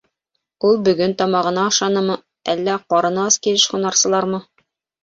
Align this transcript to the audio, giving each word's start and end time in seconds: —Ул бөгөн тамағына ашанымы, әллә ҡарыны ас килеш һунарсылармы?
—Ул 0.69 0.79
бөгөн 0.87 1.13
тамағына 1.19 1.67
ашанымы, 1.73 2.17
әллә 2.57 2.79
ҡарыны 2.95 3.23
ас 3.29 3.41
килеш 3.47 3.69
һунарсылармы? 3.77 4.47